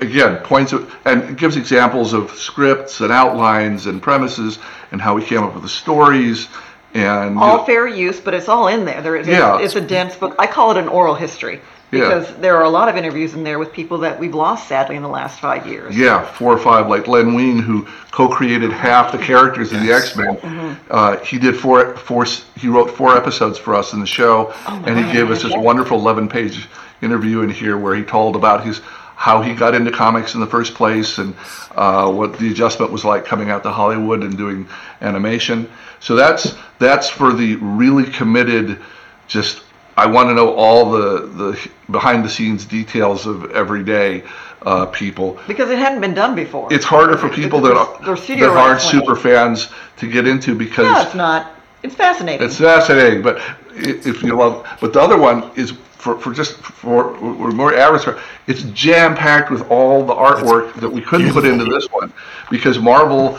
[0.00, 4.58] again points of, and gives examples of scripts and outlines and premises
[4.92, 6.48] and how we came up with the stories
[6.94, 9.00] and all fair use, but it's all in there.
[9.00, 9.60] There is Yeah.
[9.60, 10.34] it's, a dense book.
[10.38, 11.60] I call it an oral history
[11.92, 12.00] Yeah.
[12.00, 14.96] because there are a lot of interviews in there with people that we've lost sadly
[14.96, 15.96] in the last five years.
[15.96, 20.14] Yeah, four or five, like Len Wein, who co-created half the characters in the X
[20.16, 20.78] Men.
[20.88, 22.24] Uh, he did four, four,
[22.56, 25.98] he wrote four episodes for us in the show, and he gave us this wonderful
[25.98, 26.68] eleven-page
[27.02, 28.80] interview in here where he told about his
[29.16, 31.34] how he got into comics in the first place and
[31.72, 34.66] uh, what the adjustment was like coming out to Hollywood and doing
[35.02, 35.68] animation.
[36.00, 38.78] So that's that's for the really committed,
[39.26, 39.62] just
[40.00, 44.22] I want to know all the the behind the scenes details of everyday
[44.62, 46.72] uh, people Because it hadn't been done before.
[46.72, 49.00] it's harder for people that, They're are, studio that aren't wrestling.
[49.00, 51.52] super fans to get into because No, it's not.
[51.82, 52.46] It's fascinating.
[52.46, 53.22] it's fascinating.
[53.22, 53.40] But
[53.74, 58.04] if you love, but the other one is for, for just for we're more average.
[58.04, 62.12] for- It's jam packed with all the artwork that we couldn't put into this one
[62.50, 63.38] because Marvel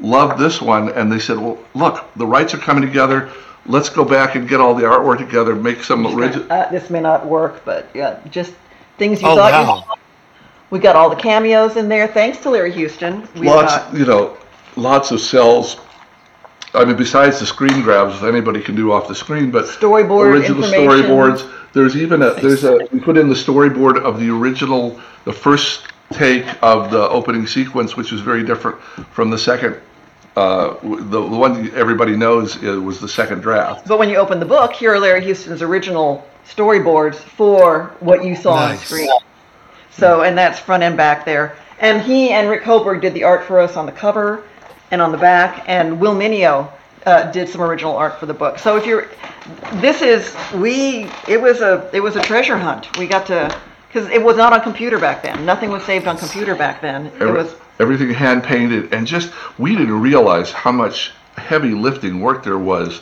[0.00, 3.28] loved this one and they said, well, look, the rights are coming together.
[3.66, 6.50] Let's go back and get all the artwork together, make some original.
[6.50, 8.52] uh, this may not work, but yeah, just
[8.98, 9.52] things you Oh, thought.
[9.52, 9.84] wow.
[9.88, 10.00] You,
[10.70, 12.06] we got all the cameos in there.
[12.06, 13.28] Thanks to Larry Houston.
[13.34, 14.36] We lots, got, you know,
[14.76, 15.76] lots of cells
[16.72, 20.62] I mean, besides the screen grabs, anybody can do off the screen, but Storyboard original
[20.62, 21.50] storyboards.
[21.72, 25.84] There's even a there's a we put in the storyboard of the original the first
[26.12, 28.80] take of the opening sequence, which is very different
[29.12, 29.80] from the second.
[30.36, 33.86] Uh, the, the one everybody knows uh, was the second draft.
[33.88, 38.36] But when you open the book, here are Larry Houston's original storyboards for what you
[38.36, 39.10] saw on screen.
[39.90, 41.56] So, and that's front and back there.
[41.80, 44.44] And he and Rick Hoberg did the art for us on the cover
[44.90, 46.70] and on the back, and Will Meugniot
[47.06, 48.58] uh, did some original art for the book.
[48.58, 49.08] So if you're,
[49.74, 51.08] this is we.
[51.26, 52.96] It was a it was a treasure hunt.
[52.98, 53.56] We got to
[53.92, 55.44] because it was not on computer back then.
[55.44, 57.06] Nothing was saved on computer back then.
[57.06, 62.20] It Every- was everything hand painted, and just we didn't realize how much heavy lifting
[62.20, 63.00] work there was.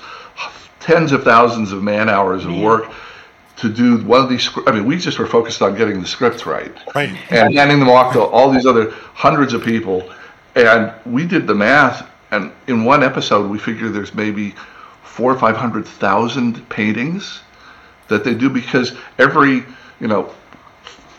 [0.81, 2.91] Tens of thousands of man hours of work
[3.57, 4.49] to do one of these.
[4.67, 7.11] I mean, we just were focused on getting the scripts right Right.
[7.31, 10.09] and handing them off to all these other hundreds of people.
[10.55, 14.55] And we did the math, and in one episode, we figure there's maybe
[15.03, 17.41] four or five hundred thousand paintings
[18.07, 19.65] that they do because every
[20.01, 20.33] you know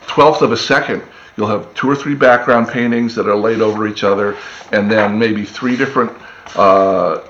[0.10, 1.02] twelfth of a second
[1.38, 4.36] you'll have two or three background paintings that are laid over each other
[4.72, 6.12] and then maybe three different
[6.56, 7.22] uh,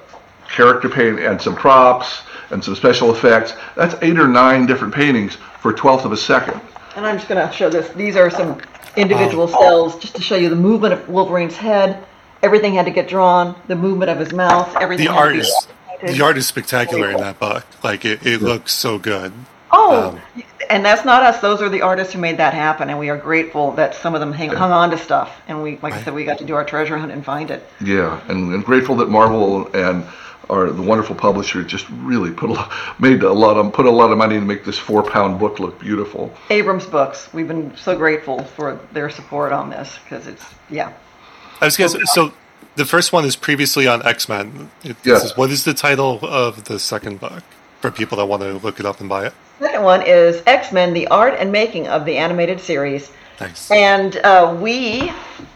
[0.50, 5.36] character paint and some props and some special effects that's eight or nine different paintings
[5.62, 6.60] for a twelfth of a second
[6.96, 7.90] And I'm just going to show this.
[7.94, 8.60] These are some
[8.96, 12.04] individual cells just to show you the movement of Wolverine's head.
[12.42, 13.56] Everything had to get drawn.
[13.68, 14.76] The movement of his mouth.
[14.78, 15.06] Everything.
[15.06, 15.68] The had art is
[16.02, 17.66] the art is spectacular in that book.
[17.84, 19.32] Like it, it looks so good.
[19.72, 21.42] Oh, um, and that's not us.
[21.42, 24.22] Those are the artists who made that happen, and we are grateful that some of
[24.22, 25.42] them hang, hung on to stuff.
[25.48, 27.66] And we, like I said, we got to do our treasure hunt and find it.
[27.82, 30.06] yeah and, and grateful that marvel and
[30.50, 33.92] our the wonderful publisher just really put a lot, made a lot of put a
[33.92, 37.32] lot of money to make this four pound book look beautiful Abrams Books.
[37.34, 40.94] We've been so grateful for their support on this because it's yeah.
[41.62, 42.34] I was gonna say, so
[42.76, 44.72] the first one is previously on X Men.
[45.04, 45.36] Yes.
[45.38, 47.44] What is the title of the second book
[47.82, 49.34] for people that want to look it up and buy it?
[49.60, 53.12] Second one is X Men: The Art and Making of the Animated Series.
[53.38, 53.70] Thanks.
[53.72, 55.12] And uh, we,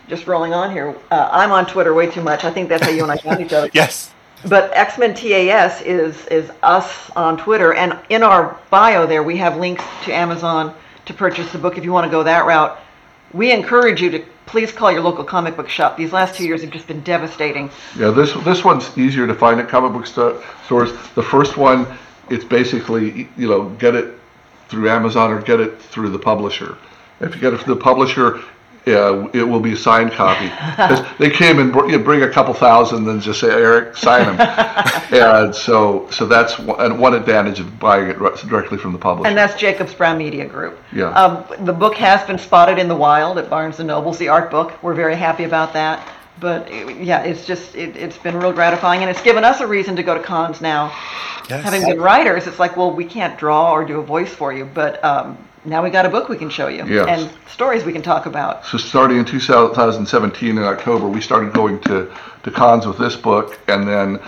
[0.09, 2.43] just rolling on here, uh, I'm on Twitter way too much.
[2.43, 3.69] I think that's how you and I found each other.
[3.73, 4.11] Yes.
[4.49, 9.37] But X Men TAS is is us on Twitter, and in our bio there we
[9.37, 12.77] have links to Amazon to purchase the book if you want to go that route.
[13.31, 15.95] We encourage you to please call your local comic book shop.
[15.95, 17.71] These last two years have just been devastating.
[17.97, 20.91] Yeah, this this one's easier to find at comic book sto- stores.
[21.15, 21.87] The first one,
[22.29, 24.15] it's basically you know get it
[24.69, 26.77] through Amazon or get it through the publisher.
[27.19, 28.41] If you get it from the publisher,
[28.85, 30.51] yeah, it will be a signed copy.
[31.19, 34.37] they came and br- you bring a couple thousand, and just say Eric sign them.
[35.11, 39.29] and so so that's one, one advantage of buying it directly from the publisher.
[39.29, 40.77] And that's Jacobs Brown Media Group.
[40.91, 41.11] Yeah.
[41.11, 44.51] Um, the book has been spotted in the wild at Barnes and Nobles, the art
[44.51, 44.81] book.
[44.83, 46.05] We're very happy about that.
[46.39, 49.95] But yeah, it's just it, it's been real gratifying, and it's given us a reason
[49.95, 50.87] to go to cons now.
[51.49, 51.63] Yes.
[51.63, 54.65] Having been writers, it's like, well, we can't draw or do a voice for you,
[54.65, 57.07] but um, now we got a book we can show you Yes.
[57.07, 58.65] and stories we can talk about.
[58.65, 62.11] So starting in 2017 in October, we started going to,
[62.43, 64.19] to cons with this book, and then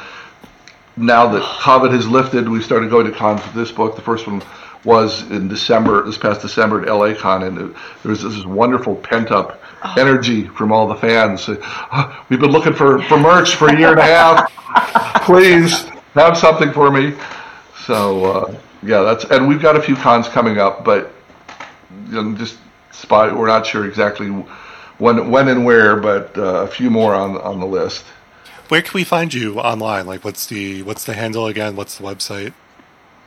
[0.98, 3.96] now that COVID has lifted, we started going to cons with this book.
[3.96, 4.42] The first one
[4.84, 9.32] was in December, this past December at LA Con, and there was this wonderful pent
[9.32, 9.62] up
[9.98, 11.48] energy from all the fans.
[11.48, 11.58] Uh,
[11.92, 14.52] "Oh, We've been looking for, for merch for a year and a half.
[15.24, 17.14] Please have something for me.
[17.86, 21.12] So uh, yeah, that's and we've got a few cons coming up, but
[22.10, 22.58] you know, just
[22.92, 23.36] spot.
[23.38, 24.28] We're not sure exactly
[24.98, 28.06] when, when and where, but uh, a few more on on the list.
[28.70, 30.08] Where can we find you online?
[30.08, 31.76] Like, what's the what's the handle again?
[31.76, 32.54] What's the website?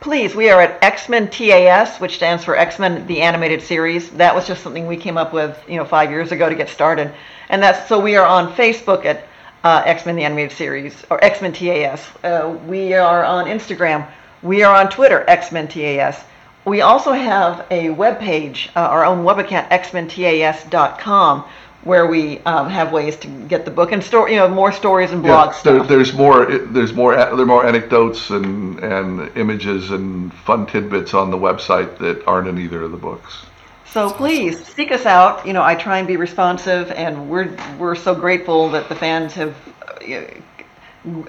[0.00, 4.10] Please, we are at X-Men TAS, which stands for X-Men the Animated Series.
[4.10, 6.68] That was just something we came up with, you know, five years ago to get
[6.68, 7.12] started.
[7.48, 9.26] And that's so we are on Facebook at
[9.64, 12.08] uh, X-Men the Animated Series or X-Men TAS.
[12.22, 14.06] Uh, we are on Instagram.
[14.40, 16.22] We are on Twitter, X-Men TAS.
[16.64, 21.44] We also have a web page, uh, our own web account, xmentas.com,
[21.88, 25.10] where we um, have ways to get the book and store, you know, more stories
[25.10, 25.88] and blog Yeah, there, stuff.
[25.88, 26.44] there's more.
[26.46, 27.16] There's more.
[27.16, 32.46] There are more anecdotes and and images and fun tidbits on the website that aren't
[32.46, 33.46] in either of the books.
[33.86, 35.46] So please seek us out.
[35.46, 39.32] You know, I try and be responsive, and we're we're so grateful that the fans
[39.34, 39.56] have.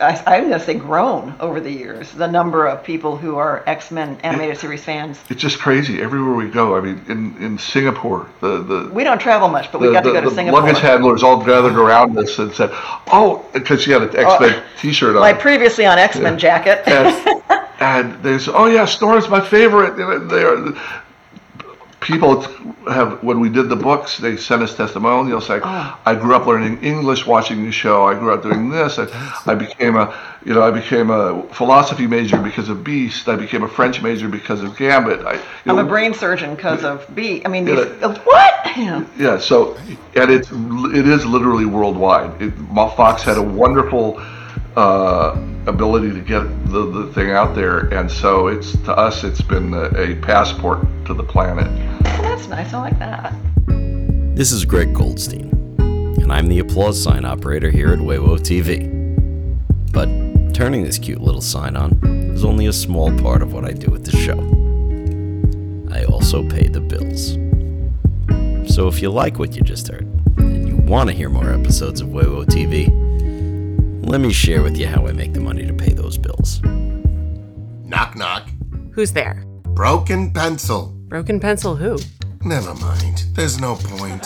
[0.01, 2.11] I, I'm going to say grown over the years.
[2.11, 5.19] The number of people who are X Men animated series fans.
[5.29, 6.75] It's just crazy everywhere we go.
[6.75, 10.03] I mean, in in Singapore, the the We don't travel much, but we the, got
[10.03, 10.61] to the- go to the Singapore.
[10.61, 12.69] luggage handlers all gathered around us and said,
[13.07, 15.21] "Oh," because she had an X Men oh, T-shirt on.
[15.21, 16.83] My previously on X Men jacket.
[16.87, 17.41] and,
[17.79, 20.73] and they said, "Oh yeah, Storm's my favorite." They are
[22.01, 22.41] people
[22.89, 25.99] have when we did the books they sent us testimonials like Oh.
[26.05, 29.07] i grew up learning english watching the show i grew up doing this I,
[29.45, 33.63] I became a you know i became a philosophy major because of beast i became
[33.63, 35.33] a french major because of gambit I,
[35.65, 37.41] i'm know, a brain surgeon because of B.
[37.45, 38.77] I mean, these, uh, what?
[38.77, 39.05] Yeah.
[39.17, 39.75] yeah so
[40.15, 42.53] and it's it is literally worldwide it,
[42.95, 44.21] fox had a wonderful
[44.75, 46.41] uh, ability to get
[46.71, 50.79] the, the thing out there and so it's to us it's been a, a passport
[51.05, 51.67] to the planet
[52.03, 52.73] Well, that's nice.
[52.73, 53.33] I like that.
[54.35, 55.49] This is Greg Goldstein,
[56.21, 58.87] and I'm the applause sign operator here at Weiwo TV.
[59.91, 60.07] But
[60.53, 61.99] turning this cute little sign on
[62.33, 64.39] is only a small part of what I do with the show.
[65.93, 67.33] I also pay the bills.
[68.73, 70.07] So if you like what you just heard,
[70.37, 72.87] and you want to hear more episodes of Weiwo TV,
[74.09, 76.63] let me share with you how I make the money to pay those bills.
[76.63, 78.49] Knock knock.
[78.91, 79.43] Who's there?
[79.75, 80.87] Broken pencil.
[81.07, 81.99] Broken pencil who?
[82.43, 83.25] Never mind.
[83.33, 84.25] There's no point.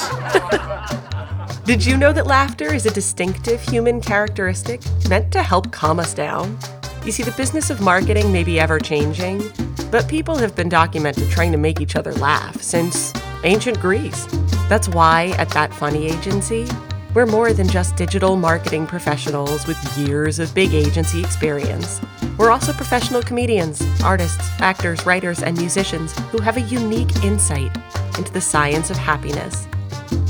[1.66, 6.14] Did you know that laughter is a distinctive human characteristic meant to help calm us
[6.14, 6.58] down?
[7.04, 9.44] You see, the business of marketing may be ever changing,
[9.92, 13.12] but people have been documented trying to make each other laugh since
[13.44, 14.28] ancient Greece.
[14.70, 16.68] That's why at That Funny Agency,
[17.14, 22.02] we're more than just digital marketing professionals with years of big agency experience.
[22.38, 27.76] We're also professional comedians, artists, actors, writers, and musicians who have a unique insight
[28.18, 29.68] into the science of happiness.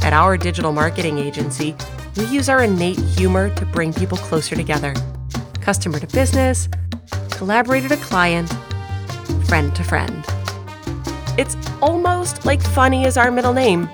[0.03, 1.75] At our digital marketing agency,
[2.17, 4.93] we use our innate humor to bring people closer together
[5.61, 6.67] customer to business,
[7.31, 8.53] collaborator to client,
[9.47, 10.25] friend to friend.
[11.37, 13.89] It's almost like funny is our middle name.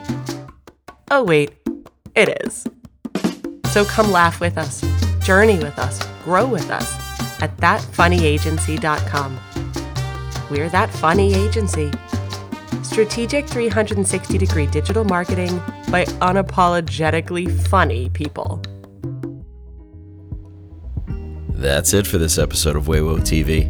[1.12, 1.52] Oh, wait,
[2.16, 2.66] it is.
[3.72, 4.84] So come laugh with us,
[5.24, 6.92] journey with us, grow with us
[7.40, 9.40] at thatfunnyagency.com.
[10.50, 11.92] We're that funny agency.
[12.82, 15.56] Strategic 360 degree digital marketing
[15.92, 18.60] by unapologetically funny people.
[21.50, 23.70] That's it for this episode of Weiwo TV.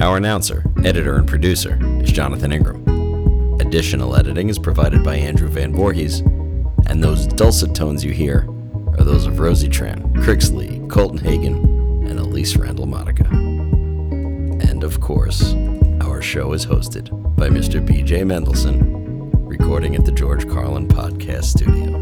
[0.00, 3.60] Our announcer, editor, and producer is Jonathan Ingram.
[3.60, 6.20] Additional editing is provided by Andrew Van Voorhees,
[6.86, 8.49] and those dulcet tones you hear
[9.00, 11.54] are those of Rosie Tran, Crixley, Colton Hagen,
[12.06, 13.24] and Elise Randall Monica.
[13.24, 15.54] And of course,
[16.02, 17.80] our show is hosted by Mr.
[17.82, 21.96] BJ Mendelson, recording at the George Carlin Podcast Studio.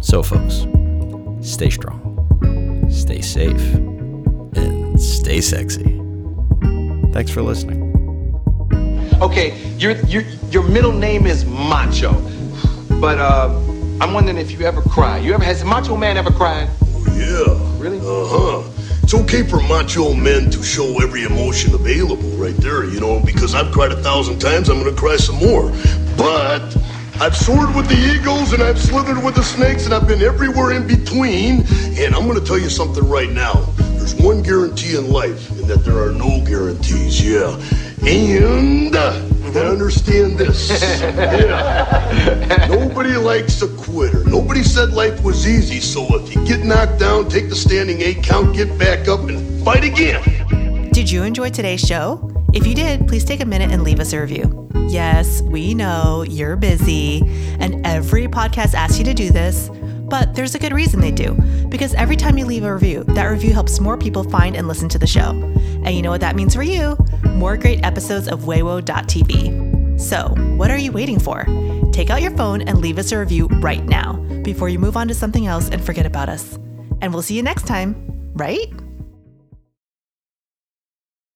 [0.00, 0.64] So, folks,
[1.44, 3.74] stay strong, stay safe,
[4.54, 6.00] and stay sexy.
[7.12, 7.84] Thanks for listening.
[9.20, 12.12] Okay, your your your middle name is Macho,
[13.00, 13.48] but uh,
[14.00, 15.18] I'm wondering if you ever cry.
[15.18, 16.68] You ever has Macho Man ever cried?
[16.82, 17.82] Oh, Yeah.
[17.82, 17.98] Really?
[17.98, 18.02] Uh
[18.62, 18.70] huh.
[19.02, 23.54] It's okay for macho men to show every emotion available right there, you know, because
[23.54, 25.72] I've cried a thousand times, I'm gonna cry some more.
[26.16, 26.76] But
[27.18, 30.72] I've soared with the eagles and I've slithered with the snakes and I've been everywhere
[30.72, 31.64] in between.
[31.98, 33.54] And I'm gonna tell you something right now.
[33.96, 37.58] There's one guarantee in life, and that there are no guarantees, yeah.
[38.06, 39.12] And uh,
[39.58, 40.70] I understand this.
[41.02, 42.66] yeah.
[42.70, 44.24] Nobody likes a quitter.
[44.24, 48.22] Nobody said life was easy, so if you get knocked down, take the standing eight
[48.22, 50.90] count, get back up, and fight again.
[50.92, 52.30] Did you enjoy today's show?
[52.52, 54.68] If you did, please take a minute and leave us a review.
[54.88, 57.22] Yes, we know you're busy,
[57.60, 59.70] and every podcast asks you to do this,
[60.08, 61.34] but there's a good reason they do.
[61.68, 64.88] Because every time you leave a review, that review helps more people find and listen
[64.88, 65.32] to the show.
[65.88, 66.98] And you know what that means for you?
[67.24, 69.98] More great episodes of Weiwo.tv.
[69.98, 71.46] So, what are you waiting for?
[71.92, 74.12] Take out your phone and leave us a review right now
[74.44, 76.58] before you move on to something else and forget about us.
[77.00, 77.96] And we'll see you next time,
[78.34, 78.70] right?